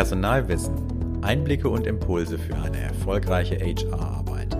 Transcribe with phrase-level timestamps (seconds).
[0.00, 1.20] Personalwissen.
[1.20, 4.56] Einblicke und Impulse für eine erfolgreiche HR-Arbeit.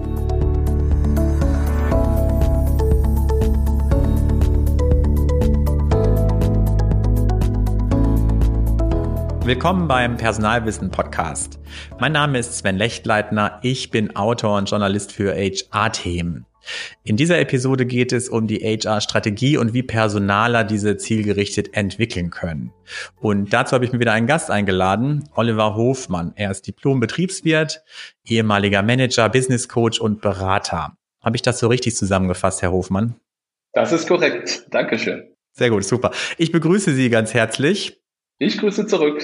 [9.47, 11.59] Willkommen beim Personalwissen Podcast.
[11.99, 13.61] Mein Name ist Sven Lechtleitner.
[13.63, 16.45] Ich bin Autor und Journalist für HR-Themen.
[17.05, 22.73] In dieser Episode geht es um die HR-Strategie und wie Personaler diese zielgerichtet entwickeln können.
[23.21, 26.33] Und dazu habe ich mir wieder einen Gast eingeladen, Oliver Hofmann.
[26.37, 27.83] Er ist Diplom-Betriebswirt,
[28.25, 30.97] ehemaliger Manager, Business Coach und Berater.
[31.23, 33.17] Habe ich das so richtig zusammengefasst, Herr Hofmann?
[33.73, 34.67] Das ist korrekt.
[34.71, 35.35] Dankeschön.
[35.53, 36.13] Sehr gut, super.
[36.39, 38.01] Ich begrüße Sie ganz herzlich.
[38.39, 39.23] Ich grüße zurück.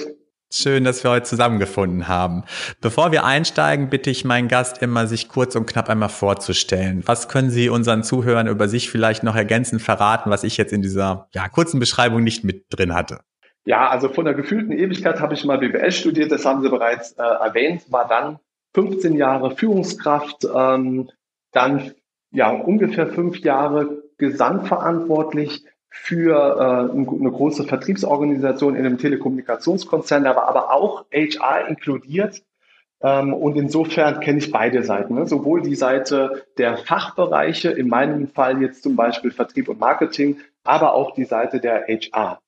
[0.49, 2.43] Schön, dass wir heute zusammengefunden haben.
[2.79, 7.03] Bevor wir einsteigen, bitte ich meinen Gast immer, sich kurz und knapp einmal vorzustellen.
[7.05, 10.81] Was können Sie unseren Zuhörern über sich vielleicht noch ergänzend verraten, was ich jetzt in
[10.81, 13.19] dieser ja, kurzen Beschreibung nicht mit drin hatte?
[13.65, 17.11] Ja, also von der gefühlten Ewigkeit habe ich mal BWL studiert, das haben Sie bereits
[17.11, 18.39] äh, erwähnt, war dann
[18.73, 21.09] 15 Jahre Führungskraft, ähm,
[21.51, 21.91] dann
[22.31, 25.65] ja ungefähr fünf Jahre gesamtverantwortlich
[26.03, 32.43] für äh, eine große Vertriebsorganisation in einem Telekommunikationskonzern, da war aber auch HR inkludiert.
[33.01, 35.27] Ähm, und insofern kenne ich beide Seiten, ne?
[35.27, 40.93] sowohl die Seite der Fachbereiche, in meinem Fall jetzt zum Beispiel Vertrieb und Marketing, aber
[40.93, 42.39] auch die Seite der HR.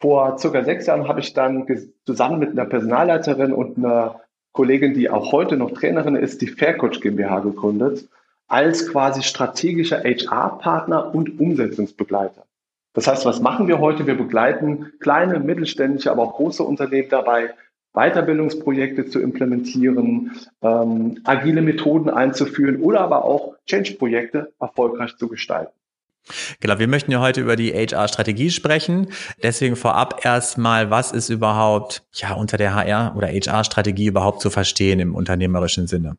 [0.00, 1.66] Vor circa sechs Jahren habe ich dann
[2.04, 4.20] zusammen mit einer Personalleiterin und einer
[4.52, 8.08] Kollegin, die auch heute noch Trainerin ist, die Faircoach GmbH gegründet,
[8.48, 12.45] als quasi strategischer HR-Partner und Umsetzungsbegleiter.
[12.96, 14.06] Das heißt, was machen wir heute?
[14.06, 17.50] Wir begleiten kleine, mittelständische, aber auch große Unternehmen dabei,
[17.92, 25.72] Weiterbildungsprojekte zu implementieren, ähm, agile Methoden einzuführen oder aber auch Change-Projekte erfolgreich zu gestalten.
[26.60, 29.08] Genau, wir möchten ja heute über die HR-Strategie sprechen.
[29.42, 35.00] Deswegen vorab erstmal, was ist überhaupt ja unter der HR oder HR-Strategie überhaupt zu verstehen
[35.00, 36.16] im unternehmerischen Sinne?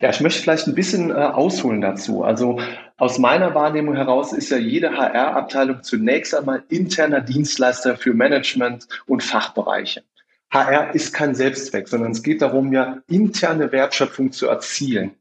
[0.00, 2.24] Ja, ich möchte vielleicht ein bisschen äh, ausholen dazu.
[2.24, 2.60] Also
[2.96, 9.22] aus meiner Wahrnehmung heraus ist ja jede HR-Abteilung zunächst einmal interner Dienstleister für Management und
[9.22, 10.02] Fachbereiche.
[10.50, 15.12] HR ist kein Selbstzweck, sondern es geht darum, ja interne Wertschöpfung zu erzielen.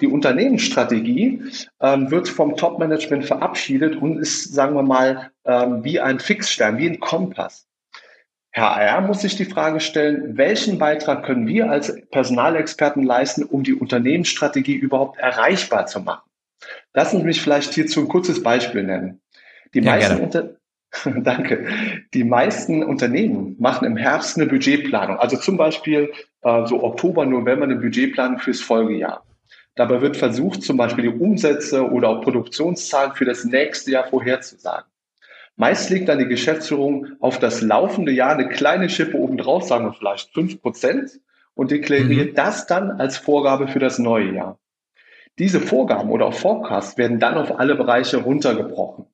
[0.00, 1.44] Die Unternehmensstrategie
[1.80, 6.88] ähm, wird vom Top-Management verabschiedet und ist, sagen wir mal, ähm, wie ein Fixstern, wie
[6.88, 7.68] ein Kompass.
[8.54, 13.74] HR muss sich die Frage stellen, welchen Beitrag können wir als Personalexperten leisten, um die
[13.74, 16.28] Unternehmensstrategie überhaupt erreichbar zu machen?
[16.92, 19.20] Lassen Sie mich vielleicht hierzu ein kurzes Beispiel nennen.
[19.74, 20.50] Die ja, meisten Unter
[21.22, 21.66] Danke.
[22.14, 26.12] Die meisten Unternehmen machen im Herbst eine Budgetplanung, also zum Beispiel
[26.42, 29.26] äh, so Oktober, November eine Budgetplanung fürs Folgejahr.
[29.74, 34.88] Dabei wird versucht, zum Beispiel die Umsätze oder auch Produktionszahlen für das nächste Jahr vorherzusagen.
[35.56, 39.92] Meist legt dann die Geschäftsführung auf das laufende Jahr eine kleine Schippe obendrauf, sagen wir
[39.92, 41.20] vielleicht fünf Prozent,
[41.54, 42.34] und deklariert mhm.
[42.34, 44.58] das dann als Vorgabe für das neue Jahr.
[45.38, 49.06] Diese Vorgaben oder auch Forecasts werden dann auf alle Bereiche runtergebrochen.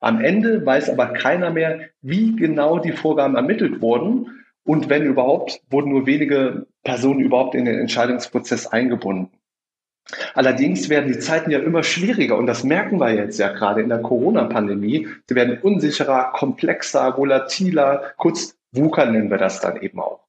[0.00, 5.60] Am Ende weiß aber keiner mehr, wie genau die Vorgaben ermittelt wurden und wenn überhaupt,
[5.68, 9.30] wurden nur wenige Personen überhaupt in den Entscheidungsprozess eingebunden.
[10.34, 13.88] Allerdings werden die Zeiten ja immer schwieriger und das merken wir jetzt ja gerade in
[13.88, 15.08] der Corona-Pandemie.
[15.26, 20.20] Sie werden unsicherer, komplexer, volatiler, kurz WUKA nennen wir das dann eben auch.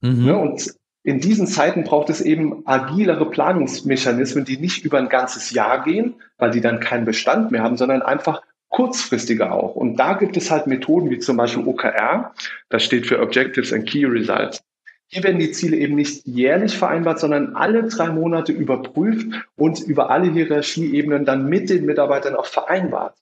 [0.00, 0.24] Mhm.
[0.24, 5.52] Ne, und in diesen Zeiten braucht es eben agilere Planungsmechanismen, die nicht über ein ganzes
[5.52, 9.76] Jahr gehen, weil die dann keinen Bestand mehr haben, sondern einfach kurzfristiger auch.
[9.76, 12.34] Und da gibt es halt Methoden wie zum Beispiel OKR,
[12.68, 14.62] das steht für Objectives and Key Results.
[15.08, 20.10] Hier werden die Ziele eben nicht jährlich vereinbart, sondern alle drei Monate überprüft und über
[20.10, 23.14] alle Hierarchieebenen dann mit den Mitarbeitern auch vereinbart.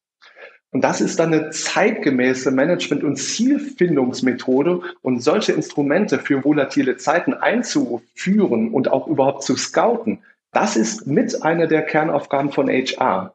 [0.71, 7.33] Und das ist dann eine zeitgemäße Management- und Zielfindungsmethode und solche Instrumente für volatile Zeiten
[7.33, 10.19] einzuführen und auch überhaupt zu scouten.
[10.53, 13.34] Das ist mit einer der Kernaufgaben von HR.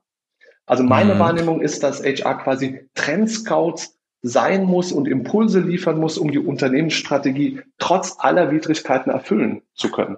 [0.66, 1.19] Also meine mhm.
[1.19, 7.62] Wahrnehmung ist, dass HR quasi Trendscouts sein muss und Impulse liefern muss, um die Unternehmensstrategie
[7.77, 10.18] trotz aller Widrigkeiten erfüllen zu können.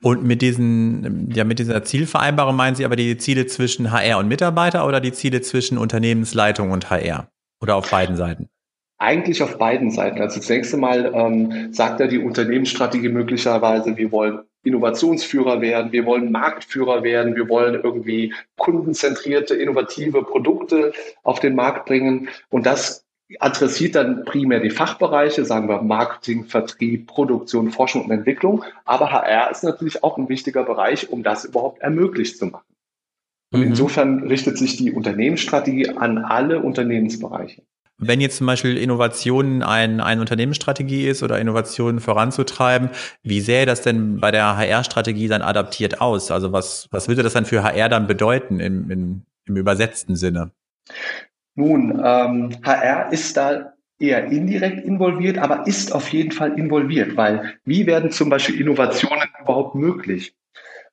[0.00, 4.28] Und mit diesen, ja, mit dieser Zielvereinbarung meinen Sie aber die Ziele zwischen HR und
[4.28, 7.28] Mitarbeiter oder die Ziele zwischen Unternehmensleitung und HR?
[7.60, 8.48] Oder auf beiden Seiten?
[8.98, 10.20] Eigentlich auf beiden Seiten.
[10.20, 16.06] Also das nächste Mal ähm, sagt ja die Unternehmensstrategie möglicherweise, wir wollen Innovationsführer werden, wir
[16.06, 20.92] wollen Marktführer werden, wir wollen irgendwie kundenzentrierte, innovative Produkte
[21.24, 22.28] auf den Markt bringen.
[22.48, 23.01] Und das
[23.40, 28.64] adressiert dann primär die Fachbereiche, sagen wir Marketing, Vertrieb, Produktion, Forschung und Entwicklung.
[28.84, 32.64] Aber HR ist natürlich auch ein wichtiger Bereich, um das überhaupt ermöglicht zu machen.
[33.52, 33.66] Und mhm.
[33.68, 37.62] insofern richtet sich die Unternehmensstrategie an alle Unternehmensbereiche.
[37.98, 42.90] Wenn jetzt zum Beispiel Innovation ein, eine Unternehmensstrategie ist oder Innovationen voranzutreiben,
[43.22, 46.32] wie sähe das denn bei der HR-Strategie dann adaptiert aus?
[46.32, 50.50] Also was, was würde das dann für HR dann bedeuten im, im, im übersetzten Sinne?
[51.54, 57.54] Nun, ähm, HR ist da eher indirekt involviert, aber ist auf jeden Fall involviert, weil
[57.64, 60.34] wie werden zum Beispiel Innovationen überhaupt möglich?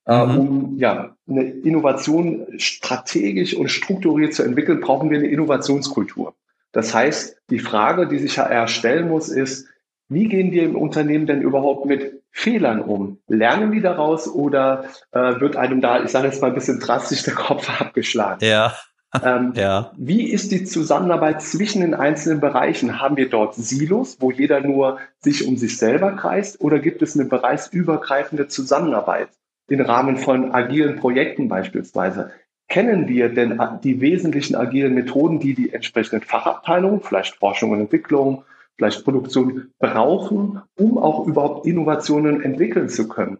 [0.06, 0.38] Äh, mhm.
[0.38, 6.34] um ja, eine Innovation strategisch und strukturiert zu entwickeln, brauchen wir eine Innovationskultur.
[6.72, 9.68] Das heißt, die Frage, die sich HR stellen muss, ist,
[10.08, 13.20] wie gehen wir im Unternehmen denn überhaupt mit Fehlern um?
[13.28, 17.24] Lernen die daraus oder äh, wird einem da, ich sage jetzt mal ein bisschen drastisch,
[17.24, 18.44] der Kopf abgeschlagen?
[18.44, 18.76] Ja.
[19.24, 19.92] Ähm, ja.
[19.98, 23.02] Wie ist die Zusammenarbeit zwischen den einzelnen Bereichen?
[23.02, 27.18] Haben wir dort Silos, wo jeder nur sich um sich selber kreist, oder gibt es
[27.18, 29.30] eine bereichsübergreifende Zusammenarbeit
[29.68, 32.32] im Rahmen von agilen Projekten beispielsweise?
[32.68, 38.44] Kennen wir denn die wesentlichen agilen Methoden, die die entsprechenden Fachabteilungen, vielleicht Forschung und Entwicklung,
[38.78, 43.40] vielleicht Produktion brauchen, um auch überhaupt Innovationen entwickeln zu können?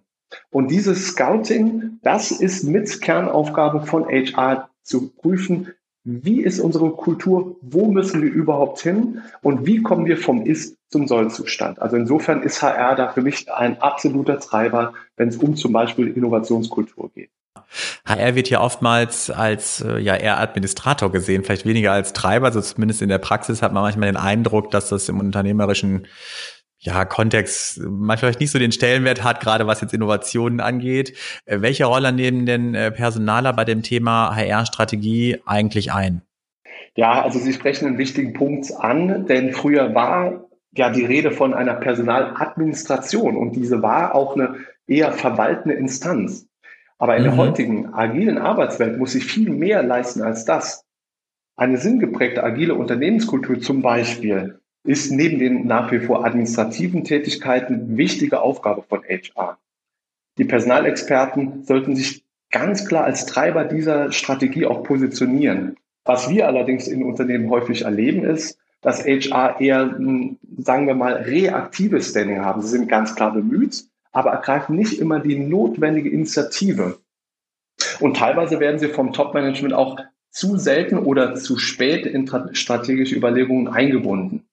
[0.50, 7.58] Und dieses Scouting, das ist mit Kernaufgabe von HR zu prüfen, wie ist unsere Kultur,
[7.62, 11.82] wo müssen wir überhaupt hin und wie kommen wir vom Ist zum Soll-Zustand.
[11.82, 16.08] Also insofern ist HR da für mich ein absoluter Treiber, wenn es um zum Beispiel
[16.08, 17.30] Innovationskultur geht.
[18.06, 22.48] HR wird ja oftmals als äh, ja eher Administrator gesehen, vielleicht weniger als Treiber.
[22.48, 26.08] Also zumindest in der Praxis hat man manchmal den Eindruck, dass das im unternehmerischen
[26.82, 31.14] ja, Kontext manchmal nicht so den Stellenwert hat, gerade was jetzt Innovationen angeht.
[31.46, 36.22] Äh, welche Rolle nehmen denn äh, Personaler bei dem Thema HR-Strategie eigentlich ein?
[36.96, 41.54] Ja, also Sie sprechen einen wichtigen Punkt an, denn früher war ja die Rede von
[41.54, 44.56] einer Personaladministration und diese war auch eine
[44.88, 46.48] eher verwaltende Instanz.
[46.98, 47.28] Aber in mhm.
[47.28, 50.86] der heutigen agilen Arbeitswelt muss sie viel mehr leisten als das.
[51.58, 58.42] Eine sinngeprägte agile Unternehmenskultur zum Beispiel ist neben den nach wie vor administrativen Tätigkeiten wichtige
[58.42, 59.58] Aufgabe von HR.
[60.38, 65.76] Die Personalexperten sollten sich ganz klar als Treiber dieser Strategie auch positionieren.
[66.06, 70.00] Was wir allerdings in Unternehmen häufig erleben, ist, dass HR eher,
[70.58, 72.62] sagen wir mal, reaktives Standing haben.
[72.62, 77.00] Sie sind ganz klar bemüht, aber ergreifen nicht immer die notwendige Initiative.
[78.00, 80.00] Und teilweise werden sie vom Top-Management auch
[80.32, 84.46] zu selten oder zu spät in strategische Überlegungen eingebunden.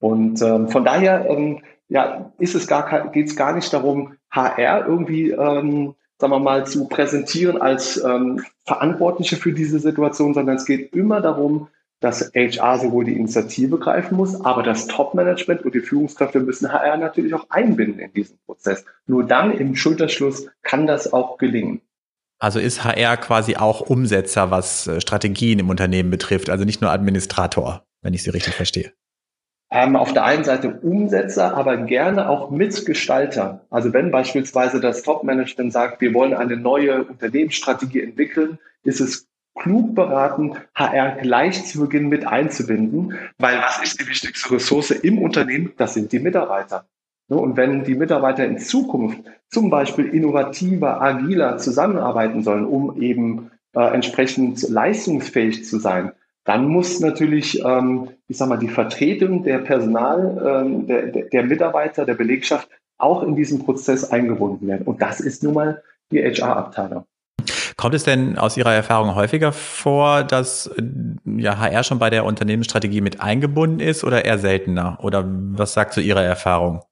[0.00, 4.86] Und ähm, von daher ähm, ja, ist es gar geht es gar nicht darum, HR
[4.86, 10.64] irgendwie, ähm, sagen wir mal, zu präsentieren als ähm, Verantwortliche für diese Situation, sondern es
[10.64, 11.68] geht immer darum,
[11.98, 16.96] dass HR sowohl die Initiative greifen muss, aber das Top-Management und die Führungskräfte müssen HR
[16.96, 18.84] natürlich auch einbinden in diesen Prozess.
[19.06, 21.82] Nur dann im Schulterschluss kann das auch gelingen.
[22.38, 26.90] Also ist HR quasi auch Umsetzer, was äh, Strategien im Unternehmen betrifft, also nicht nur
[26.90, 28.92] Administrator, wenn ich Sie richtig verstehe
[29.70, 33.60] ähm, auf der einen Seite Umsetzer, aber gerne auch Mitgestalter.
[33.70, 39.94] Also wenn beispielsweise das Top-Management sagt, wir wollen eine neue Unternehmensstrategie entwickeln, ist es klug
[39.94, 45.72] beraten, HR gleich zu Beginn mit einzubinden, weil was ist die wichtigste Ressource im Unternehmen?
[45.76, 46.86] Das sind die Mitarbeiter.
[47.28, 53.94] Und wenn die Mitarbeiter in Zukunft zum Beispiel innovativer, agiler zusammenarbeiten sollen, um eben äh,
[53.94, 56.10] entsprechend leistungsfähig zu sein,
[56.44, 62.04] dann muss natürlich, ähm, ich sag mal, die Vertretung der Personal, ähm, der, der Mitarbeiter,
[62.06, 62.68] der Belegschaft
[62.98, 64.86] auch in diesen Prozess eingebunden werden.
[64.86, 67.04] Und das ist nun mal die HR-Abteilung.
[67.76, 70.82] Kommt es denn aus Ihrer Erfahrung häufiger vor, dass äh,
[71.24, 74.98] ja, HR schon bei der Unternehmensstrategie mit eingebunden ist oder eher seltener?
[75.02, 76.82] Oder was sagt zu Ihrer Erfahrung?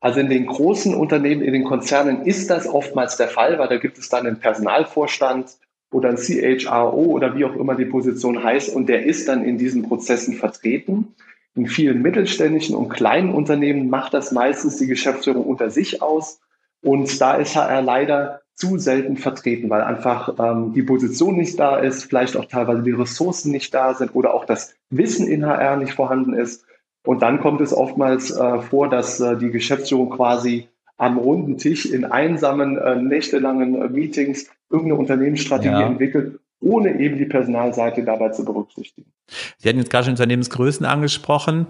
[0.00, 3.78] Also in den großen Unternehmen, in den Konzernen ist das oftmals der Fall, weil da
[3.78, 5.56] gibt es dann einen Personalvorstand,
[5.92, 9.58] oder ein CHRO oder wie auch immer die Position heißt und der ist dann in
[9.58, 11.14] diesen Prozessen vertreten.
[11.54, 16.40] In vielen mittelständischen und kleinen Unternehmen macht das meistens die Geschäftsführung unter sich aus
[16.82, 21.78] und da ist HR leider zu selten vertreten, weil einfach ähm, die Position nicht da
[21.78, 25.76] ist, vielleicht auch teilweise die Ressourcen nicht da sind oder auch das Wissen in HR
[25.76, 26.64] nicht vorhanden ist.
[27.04, 31.86] Und dann kommt es oftmals äh, vor, dass äh, die Geschäftsführung quasi am runden Tisch
[31.86, 35.86] in einsamen, äh, nächtelangen äh, Meetings irgendeine Unternehmensstrategie ja.
[35.86, 39.12] entwickelt, ohne eben die Personalseite dabei zu berücksichtigen.
[39.58, 41.66] Sie hatten jetzt gerade schon Unternehmensgrößen angesprochen.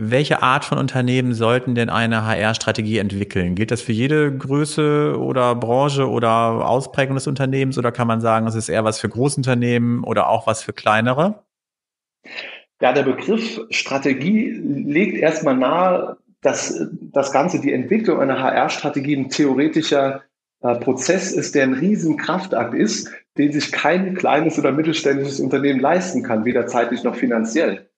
[0.00, 3.56] Welche Art von Unternehmen sollten denn eine HR-Strategie entwickeln?
[3.56, 8.46] Gilt das für jede Größe oder Branche oder Ausprägung des Unternehmens oder kann man sagen,
[8.46, 11.42] es ist eher was für Großunternehmen oder auch was für kleinere?
[12.80, 19.30] Ja, der Begriff Strategie legt erstmal nahe, dass das Ganze, die Entwicklung einer HR-Strategie ein
[19.30, 20.22] theoretischer
[20.60, 26.22] äh, Prozess ist, der ein Riesenkraftakt ist, den sich kein kleines oder mittelständisches Unternehmen leisten
[26.22, 27.88] kann, weder zeitlich noch finanziell.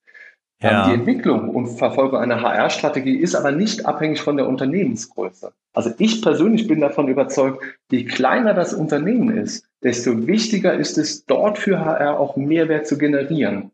[0.62, 0.86] Ja.
[0.86, 5.52] Die Entwicklung und Verfolgung einer HR-Strategie ist aber nicht abhängig von der Unternehmensgröße.
[5.72, 11.24] Also ich persönlich bin davon überzeugt, je kleiner das Unternehmen ist, desto wichtiger ist es,
[11.24, 13.70] dort für HR auch Mehrwert zu generieren.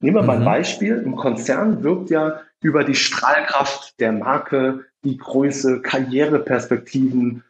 [0.00, 0.26] Nehmen wir mhm.
[0.26, 0.46] mal ein mhm.
[0.46, 1.02] Beispiel.
[1.04, 7.44] Im Konzern wirkt ja über die Strahlkraft der Marke, die Größe, Karriereperspektiven,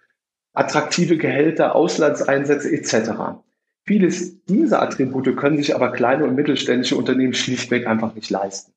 [0.55, 3.13] attraktive Gehälter, Auslandseinsätze etc.
[3.85, 8.73] Vieles dieser Attribute können sich aber kleine und mittelständische Unternehmen schlichtweg einfach nicht leisten.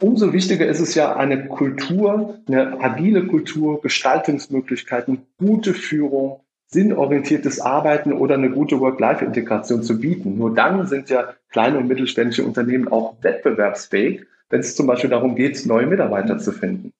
[0.00, 8.14] Umso wichtiger ist es ja, eine Kultur, eine agile Kultur, Gestaltungsmöglichkeiten, gute Führung, sinnorientiertes Arbeiten
[8.14, 10.38] oder eine gute Work-Life-Integration zu bieten.
[10.38, 15.34] Nur dann sind ja kleine und mittelständische Unternehmen auch wettbewerbsfähig, wenn es zum Beispiel darum
[15.34, 16.92] geht, neue Mitarbeiter zu finden.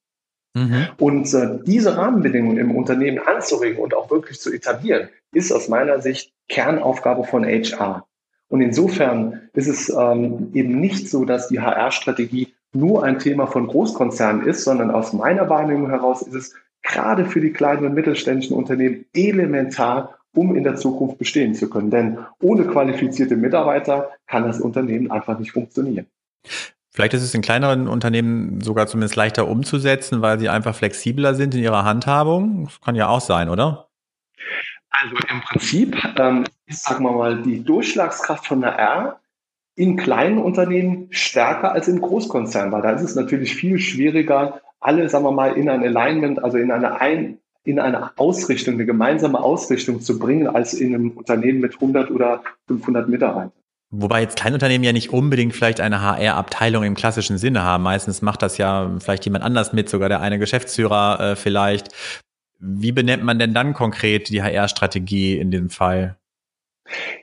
[0.55, 0.87] Mhm.
[0.97, 6.01] Und äh, diese Rahmenbedingungen im Unternehmen anzuregen und auch wirklich zu etablieren, ist aus meiner
[6.01, 8.05] Sicht Kernaufgabe von HR.
[8.49, 13.67] Und insofern ist es ähm, eben nicht so, dass die HR-Strategie nur ein Thema von
[13.67, 18.55] Großkonzernen ist, sondern aus meiner Wahrnehmung heraus ist es gerade für die kleinen und mittelständischen
[18.55, 21.91] Unternehmen elementar, um in der Zukunft bestehen zu können.
[21.91, 26.07] Denn ohne qualifizierte Mitarbeiter kann das Unternehmen einfach nicht funktionieren.
[26.91, 31.53] Vielleicht ist es in kleineren Unternehmen sogar zumindest leichter umzusetzen, weil sie einfach flexibler sind
[31.53, 32.65] in ihrer Handhabung.
[32.65, 33.89] Das kann ja auch sein, oder?
[34.89, 39.19] Also im Prinzip ähm, ist, sagen wir mal, die Durchschlagskraft von der R
[39.75, 45.07] in kleinen Unternehmen stärker als in Großkonzernen, weil da ist es natürlich viel schwieriger, alle,
[45.07, 49.39] sagen wir mal, in ein Alignment, also in eine ein, in eine Ausrichtung, eine gemeinsame
[49.39, 53.51] Ausrichtung zu bringen, als in einem Unternehmen mit 100 oder 500 Mitarbeitern.
[53.91, 57.83] Wobei jetzt Kleinunternehmen ja nicht unbedingt vielleicht eine HR-Abteilung im klassischen Sinne haben.
[57.83, 61.89] Meistens macht das ja vielleicht jemand anders mit, sogar der eine Geschäftsführer äh, vielleicht.
[62.59, 66.17] Wie benennt man denn dann konkret die HR-Strategie in dem Fall?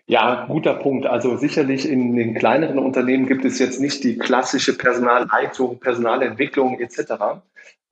[0.06, 1.06] Ja, guter Punkt.
[1.06, 7.12] Also sicherlich in den kleineren Unternehmen gibt es jetzt nicht die klassische Personalleitung, Personalentwicklung etc.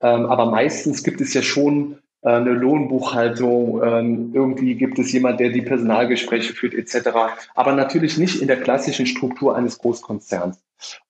[0.01, 5.49] Ähm, aber meistens gibt es ja schon eine Lohnbuchhaltung, ähm, irgendwie gibt es jemand, der
[5.49, 7.09] die Personalgespräche führt etc.
[7.53, 10.63] Aber natürlich nicht in der klassischen Struktur eines Großkonzerns.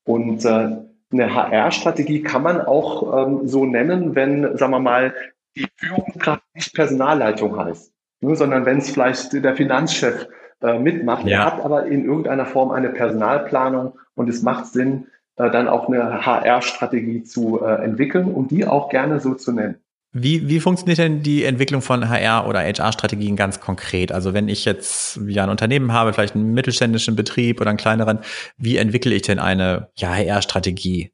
[0.04, 0.78] Und äh,
[1.12, 5.14] eine HR-Strategie kann man auch ähm, so nennen, wenn, sagen wir mal,
[5.56, 10.28] die Führungskraft nicht Personalleitung heißt, nur, sondern wenn es vielleicht der Finanzchef
[10.62, 11.26] äh, mitmacht.
[11.26, 11.46] Ja.
[11.46, 15.08] Hat aber in irgendeiner Form eine Personalplanung und es macht Sinn,
[15.38, 19.76] äh, dann auch eine HR-Strategie zu äh, entwickeln und die auch gerne so zu nennen.
[20.18, 24.14] Wie, wie funktioniert denn die Entwicklung von HR- oder HR-Strategien ganz konkret?
[24.14, 28.20] Also wenn ich jetzt ja ein Unternehmen habe, vielleicht einen mittelständischen Betrieb oder einen kleineren,
[28.56, 31.12] wie entwickle ich denn eine ja, HR-Strategie?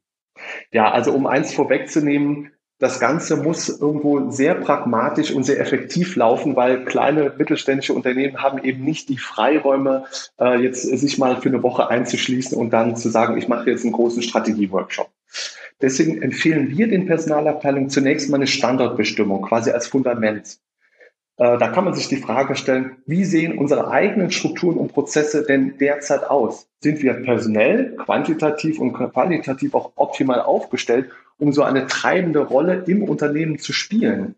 [0.70, 6.54] Ja, also um eins vorwegzunehmen, das Ganze muss irgendwo sehr pragmatisch und sehr effektiv laufen,
[6.54, 10.04] weil kleine mittelständische Unternehmen haben eben nicht die Freiräume,
[10.40, 13.82] äh, jetzt sich mal für eine Woche einzuschließen und dann zu sagen, ich mache jetzt
[13.82, 15.10] einen großen Strategieworkshop.
[15.82, 20.58] Deswegen empfehlen wir den Personalabteilungen zunächst mal eine Standortbestimmung, quasi als Fundament.
[21.36, 25.44] Äh, da kann man sich die Frage stellen, wie sehen unsere eigenen Strukturen und Prozesse
[25.44, 26.68] denn derzeit aus?
[26.80, 31.10] Sind wir personell, quantitativ und qualitativ auch optimal aufgestellt
[31.42, 34.36] um so eine treibende Rolle im Unternehmen zu spielen.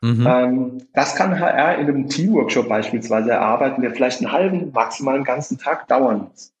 [0.00, 0.26] Mhm.
[0.26, 5.24] Ähm, das kann HR in einem Teamworkshop beispielsweise erarbeiten, der vielleicht einen halben, maximal einen
[5.24, 6.52] ganzen Tag dauern muss.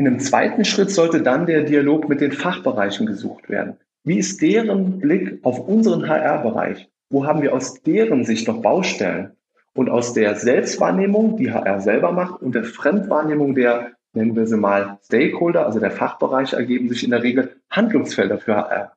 [0.00, 3.76] In einem zweiten Schritt sollte dann der Dialog mit den Fachbereichen gesucht werden.
[4.02, 6.88] Wie ist deren Blick auf unseren HR-Bereich?
[7.10, 9.32] Wo haben wir aus deren Sicht noch Baustellen?
[9.74, 14.56] Und aus der Selbstwahrnehmung, die HR selber macht, und der Fremdwahrnehmung der nennen wir sie
[14.56, 18.92] mal Stakeholder, also der Fachbereich, ergeben sich in der Regel Handlungsfelder für HR.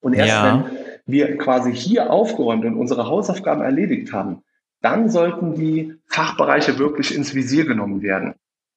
[0.00, 0.64] Und erst ja.
[0.72, 4.42] wenn wir quasi hier aufgeräumt und unsere Hausaufgaben erledigt haben,
[4.82, 8.34] dann sollten die Fachbereiche wirklich ins Visier genommen werden.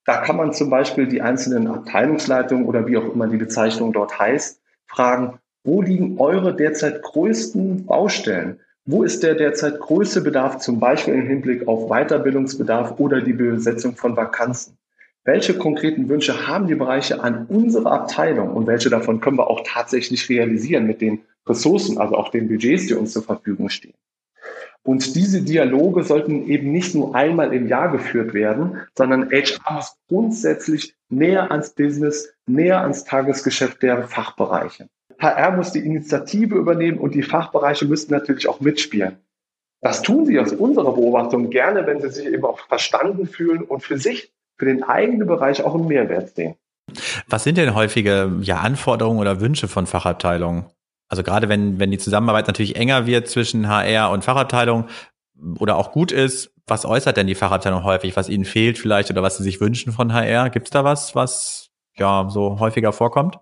[0.09, 4.17] Da kann man zum Beispiel die einzelnen Abteilungsleitungen oder wie auch immer die Bezeichnung dort
[4.17, 8.59] heißt, fragen, wo liegen eure derzeit größten Baustellen?
[8.85, 13.95] Wo ist der derzeit größte Bedarf, zum Beispiel im Hinblick auf Weiterbildungsbedarf oder die Besetzung
[13.95, 14.79] von Vakanzen?
[15.25, 19.61] welche konkreten Wünsche haben die Bereiche an unsere Abteilung und welche davon können wir auch
[19.63, 23.93] tatsächlich realisieren mit den Ressourcen, also auch den Budgets, die uns zur Verfügung stehen.
[24.89, 29.95] Und diese Dialoge sollten eben nicht nur einmal im Jahr geführt werden, sondern HR muss
[30.07, 34.89] grundsätzlich näher ans Business, näher ans Tagesgeschäft der Fachbereiche.
[35.19, 39.19] HR muss die Initiative übernehmen und die Fachbereiche müssen natürlich auch mitspielen.
[39.81, 43.83] Das tun sie aus unserer Beobachtung gerne, wenn sie sich eben auch verstanden fühlen und
[43.83, 46.55] für sich für den eigenen Bereich auch einen Mehrwert sehen.
[47.27, 50.65] Was sind denn häufige ja, Anforderungen oder Wünsche von Fachabteilungen?
[51.09, 54.85] Also gerade wenn, wenn die Zusammenarbeit natürlich enger wird zwischen HR und Fachabteilung
[55.59, 59.23] oder auch gut ist, was äußert denn die Fachabteilung häufig, was ihnen fehlt vielleicht oder
[59.23, 60.49] was sie sich wünschen von HR?
[60.51, 63.39] Gibt es da was, was ja so häufiger vorkommt?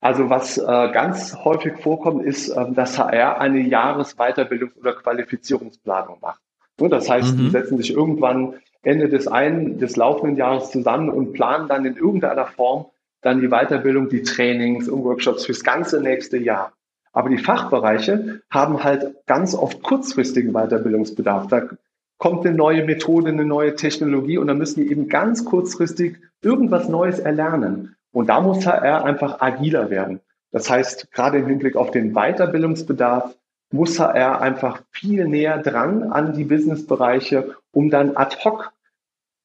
[0.00, 6.40] Also was äh, ganz häufig vorkommt, ist, äh, dass HR eine Jahresweiterbildungs- oder Qualifizierungsplanung macht.
[6.80, 7.38] Und das heißt, mhm.
[7.38, 11.96] die setzen sich irgendwann Ende des einen, des laufenden Jahres zusammen und planen dann in
[11.96, 12.86] irgendeiner Form
[13.20, 16.72] dann die Weiterbildung, die Trainings und Workshops fürs ganze nächste Jahr.
[17.12, 21.46] Aber die Fachbereiche haben halt ganz oft kurzfristigen Weiterbildungsbedarf.
[21.48, 21.68] Da
[22.18, 26.88] kommt eine neue Methode, eine neue Technologie und dann müssen die eben ganz kurzfristig irgendwas
[26.88, 27.96] Neues erlernen.
[28.12, 30.20] Und da muss HR einfach agiler werden.
[30.52, 33.34] Das heißt, gerade im Hinblick auf den Weiterbildungsbedarf
[33.72, 38.72] muss HR einfach viel näher dran an die Businessbereiche, um dann ad hoc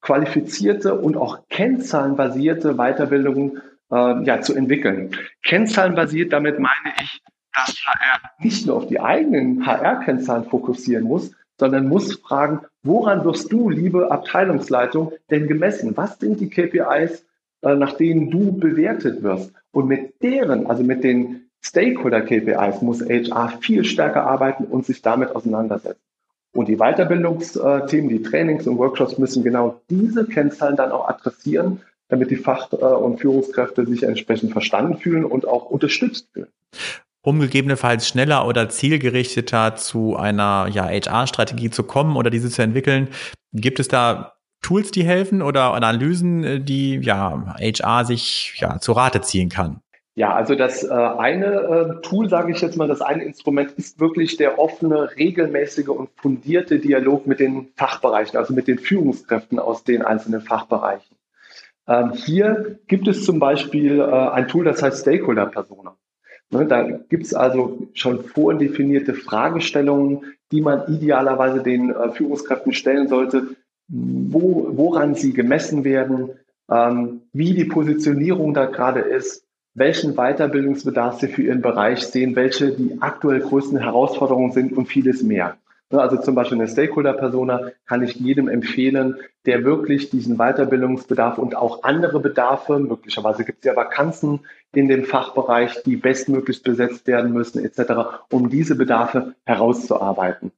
[0.01, 5.11] qualifizierte und auch kennzahlenbasierte Weiterbildungen äh, ja, zu entwickeln.
[5.43, 7.21] Kennzahlenbasiert, damit meine ich,
[7.57, 13.51] dass HR nicht nur auf die eigenen HR-Kennzahlen fokussieren muss, sondern muss fragen, woran wirst
[13.51, 15.97] du, liebe Abteilungsleitung, denn gemessen?
[15.97, 17.25] Was sind die KPIs,
[17.63, 19.51] äh, nach denen du bewertet wirst?
[19.71, 25.35] Und mit deren, also mit den Stakeholder-KPIs muss HR viel stärker arbeiten und sich damit
[25.35, 26.01] auseinandersetzen.
[26.53, 32.31] Und die Weiterbildungsthemen, die Trainings und Workshops müssen genau diese Kennzahlen dann auch adressieren, damit
[32.31, 36.47] die Fach- und Führungskräfte sich entsprechend verstanden fühlen und auch unterstützt fühlen.
[37.27, 43.09] Um gegebenenfalls schneller oder zielgerichteter zu einer ja, HR-Strategie zu kommen oder diese zu entwickeln,
[43.51, 49.19] gibt es da Tools, die helfen oder Analysen, die ja HR sich ja zu Rate
[49.19, 49.81] ziehen kann?
[50.15, 53.99] Ja, also das äh, eine äh, Tool, sage ich jetzt mal, das eine Instrument ist
[53.99, 59.83] wirklich der offene, regelmäßige und fundierte Dialog mit den Fachbereichen, also mit den Führungskräften aus
[59.83, 61.17] den einzelnen Fachbereichen.
[61.89, 65.97] Ähm, hier gibt es zum Beispiel äh, ein Tool, das heißt Stakeholder Persona.
[66.49, 73.09] Ne, da gibt es also schon vordefinierte Fragestellungen, die man idealerweise den äh, Führungskräften stellen
[73.09, 73.55] sollte,
[73.89, 76.29] wo, woran sie gemessen werden,
[76.69, 82.71] ähm, wie die Positionierung da gerade ist, welchen Weiterbildungsbedarf Sie für Ihren Bereich sehen, welche
[82.71, 85.57] die aktuell größten Herausforderungen sind und vieles mehr.
[85.89, 91.83] Also zum Beispiel eine Stakeholder-Persona kann ich jedem empfehlen, der wirklich diesen Weiterbildungsbedarf und auch
[91.83, 94.41] andere Bedarfe, möglicherweise gibt es ja Vakanzen
[94.73, 100.51] in dem Fachbereich, die bestmöglich besetzt werden müssen, etc., um diese Bedarfe herauszuarbeiten.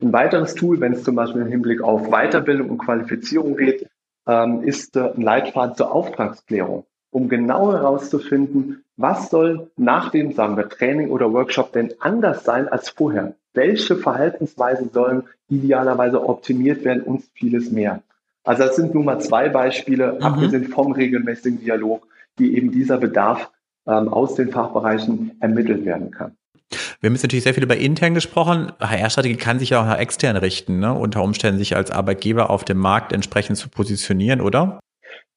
[0.00, 3.88] Ein weiteres Tool, wenn es zum Beispiel im Hinblick auf Weiterbildung und Qualifizierung geht,
[4.28, 6.84] ähm, ist äh, ein Leitfaden zur Auftragsklärung
[7.16, 12.68] um genau herauszufinden, was soll nach dem, sagen wir, Training oder Workshop denn anders sein
[12.68, 13.34] als vorher?
[13.56, 18.02] Welche Verhaltensweisen sollen idealerweise optimiert werden und vieles mehr?
[18.44, 20.22] Also das sind nun mal zwei Beispiele, mhm.
[20.22, 23.50] abgesehen vom regelmäßigen Dialog, wie eben dieser Bedarf
[23.86, 26.36] ähm, aus den Fachbereichen ermittelt werden kann.
[27.00, 28.72] Wir haben jetzt natürlich sehr viel über intern gesprochen.
[28.80, 30.92] HR-Strategie kann sich ja auch nach extern richten, ne?
[30.92, 34.80] unter Umständen sich als Arbeitgeber auf dem Markt entsprechend zu positionieren, oder?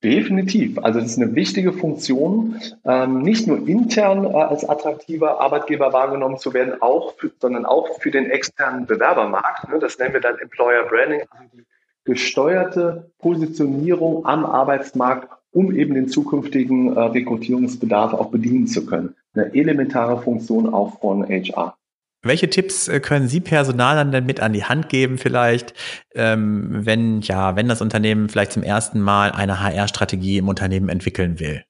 [0.03, 0.77] Definitiv.
[0.79, 6.37] Also das ist eine wichtige Funktion, ähm, nicht nur intern äh, als attraktiver Arbeitgeber wahrgenommen
[6.37, 9.67] zu werden, auch für, sondern auch für den externen Bewerbermarkt.
[9.67, 9.77] Ne?
[9.79, 11.65] Das nennen wir dann Employer Branding, also die
[12.05, 19.15] gesteuerte Positionierung am Arbeitsmarkt, um eben den zukünftigen äh, Rekrutierungsbedarf auch bedienen zu können.
[19.33, 21.75] Eine elementare Funktion auch von HR.
[22.21, 25.73] Welche Tipps äh, können Sie Personalern denn mit an die Hand geben, vielleicht,
[26.15, 31.39] ähm, wenn, ja, wenn das Unternehmen vielleicht zum ersten Mal eine HR-Strategie im Unternehmen entwickeln
[31.39, 31.63] will?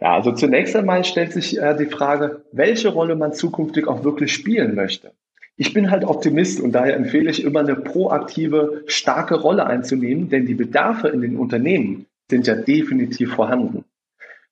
[0.00, 4.34] Ja, also zunächst einmal stellt sich äh, die Frage, welche Rolle man zukünftig auch wirklich
[4.34, 5.12] spielen möchte.
[5.56, 10.46] Ich bin halt Optimist und daher empfehle ich immer eine proaktive, starke Rolle einzunehmen, denn
[10.46, 13.84] die Bedarfe in den Unternehmen sind ja definitiv vorhanden.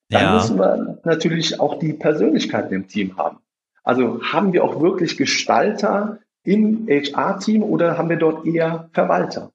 [0.09, 0.33] Dann ja.
[0.35, 3.37] müssen wir natürlich auch die Persönlichkeiten im Team haben.
[3.83, 9.51] Also haben wir auch wirklich Gestalter im HR-Team oder haben wir dort eher Verwalter?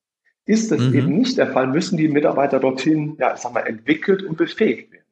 [0.47, 0.95] Ist das mhm.
[0.95, 4.93] eben nicht der Fall, müssen die Mitarbeiter dorthin, ja, ich sag mal, entwickelt und befähigt
[4.93, 5.05] werden.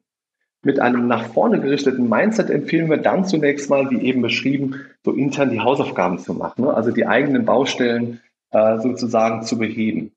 [0.63, 5.11] Mit einem nach vorne gerichteten Mindset empfehlen wir dann zunächst mal, wie eben beschrieben, so
[5.11, 6.73] intern die Hausaufgaben zu machen, ne?
[6.73, 10.11] also die eigenen Baustellen äh, sozusagen zu beheben.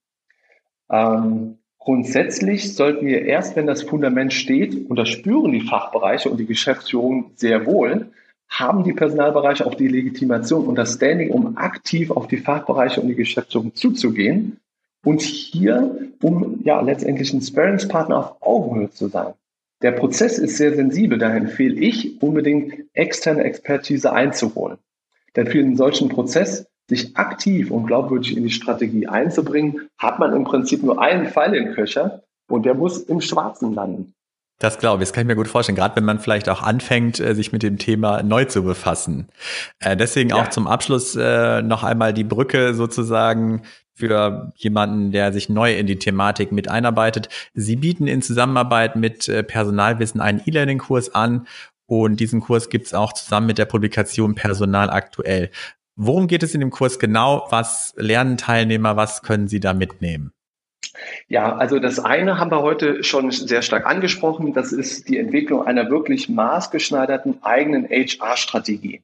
[0.91, 6.39] Ähm, grundsätzlich sollten wir erst, wenn das Fundament steht, und das spüren die Fachbereiche und
[6.39, 8.11] die Geschäftsführung sehr wohl,
[8.51, 13.09] haben die Personalbereiche auch die Legitimation und das Standing, um aktiv auf die Fachbereiche und
[13.09, 14.59] die Geschäftsführung zuzugehen
[15.05, 19.33] und hier, um ja letztendlich ein Sparringspartner auf Augenhöhe zu sein.
[19.83, 24.77] Der Prozess ist sehr sensibel, daher empfehle ich unbedingt externe Expertise einzuholen.
[25.37, 30.35] Denn für einen solchen Prozess sich aktiv und glaubwürdig in die Strategie einzubringen, hat man
[30.35, 34.13] im Prinzip nur einen Pfeil im Köcher und der muss im Schwarzen landen.
[34.61, 37.19] Das glaube ich, das kann ich mir gut vorstellen, gerade wenn man vielleicht auch anfängt,
[37.19, 39.29] äh, sich mit dem Thema neu zu befassen.
[39.81, 40.37] Äh, deswegen ja.
[40.37, 43.63] auch zum Abschluss äh, noch einmal die Brücke sozusagen
[43.95, 47.31] für jemanden, der sich neu in die Thematik mit einarbeitet.
[47.55, 51.47] Sie bieten in Zusammenarbeit mit Personalwissen einen E-Learning-Kurs an
[51.85, 55.51] und diesen Kurs gibt es auch zusammen mit der Publikation Personal aktuell.
[55.97, 57.47] Worum geht es in dem Kurs genau?
[57.51, 58.97] Was lernen Teilnehmer?
[58.97, 60.33] Was können sie da mitnehmen?
[61.29, 64.53] Ja, also das eine haben wir heute schon sehr stark angesprochen.
[64.53, 69.03] Das ist die Entwicklung einer wirklich maßgeschneiderten eigenen HR-Strategie.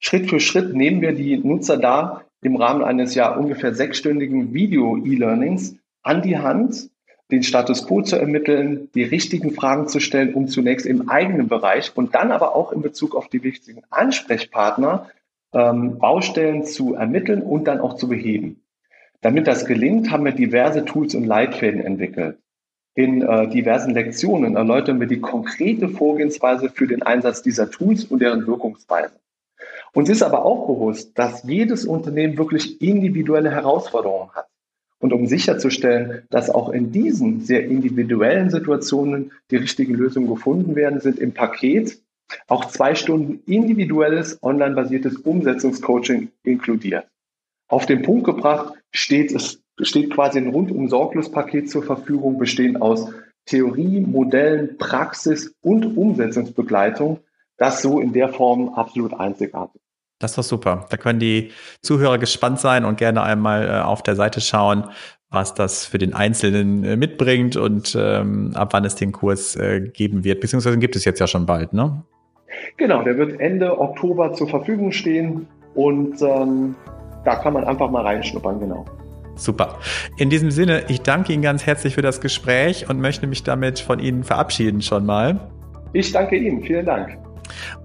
[0.00, 5.76] Schritt für Schritt nehmen wir die Nutzer da im Rahmen eines ja ungefähr sechsstündigen Video-E-Learnings
[6.02, 6.90] an die Hand,
[7.30, 11.96] den Status quo zu ermitteln, die richtigen Fragen zu stellen, um zunächst im eigenen Bereich
[11.96, 15.08] und dann aber auch in Bezug auf die wichtigen Ansprechpartner
[15.52, 18.62] ähm, Baustellen zu ermitteln und dann auch zu beheben.
[19.22, 22.38] Damit das gelingt, haben wir diverse Tools und Leitfäden entwickelt.
[22.94, 28.20] In äh, diversen Lektionen erläutern wir die konkrete Vorgehensweise für den Einsatz dieser Tools und
[28.20, 29.14] deren Wirkungsweise.
[29.94, 34.48] Uns ist aber auch bewusst, dass jedes Unternehmen wirklich individuelle Herausforderungen hat.
[34.98, 41.00] Und um sicherzustellen, dass auch in diesen sehr individuellen Situationen die richtigen Lösungen gefunden werden,
[41.00, 41.98] sind im Paket
[42.48, 47.06] auch zwei Stunden individuelles online-basiertes Umsetzungscoaching inkludiert.
[47.72, 52.82] Auf den Punkt gebracht steht es steht quasi ein rundum sorglos Paket zur Verfügung, bestehend
[52.82, 53.10] aus
[53.46, 57.20] Theorie, Modellen, Praxis und Umsetzungsbegleitung.
[57.56, 59.80] Das so in der Form absolut einzigartig.
[60.18, 60.86] Das ist doch super.
[60.90, 64.90] Da können die Zuhörer gespannt sein und gerne einmal äh, auf der Seite schauen,
[65.30, 69.80] was das für den Einzelnen äh, mitbringt und ähm, ab wann es den Kurs äh,
[69.80, 70.42] geben wird.
[70.42, 72.02] Beziehungsweise gibt es jetzt ja schon bald, ne?
[72.76, 76.74] Genau, der wird Ende Oktober zur Verfügung stehen und ähm,
[77.24, 78.84] da kann man einfach mal reinschnuppern, genau.
[79.34, 79.78] Super.
[80.18, 83.80] In diesem Sinne, ich danke Ihnen ganz herzlich für das Gespräch und möchte mich damit
[83.80, 85.40] von Ihnen verabschieden schon mal.
[85.92, 86.62] Ich danke Ihnen.
[86.62, 87.18] Vielen Dank.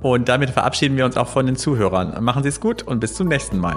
[0.02, 2.24] Und damit verabschieden wir uns auch von den Zuhörern.
[2.24, 3.76] Machen Sie es gut und bis zum nächsten Mal.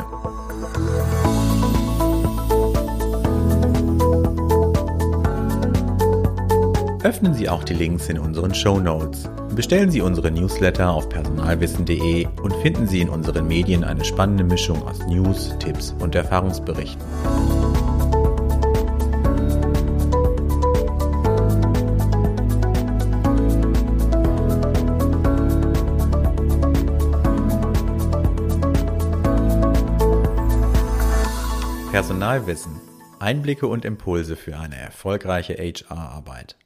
[7.03, 9.29] Öffnen Sie auch die Links in unseren Show Notes.
[9.61, 14.83] Bestellen Sie unsere Newsletter auf personalwissen.de und finden Sie in unseren Medien eine spannende Mischung
[14.85, 17.05] aus News, Tipps und Erfahrungsberichten.
[31.93, 32.81] Personalwissen.
[33.19, 36.57] Einblicke und Impulse für eine erfolgreiche HR-Arbeit.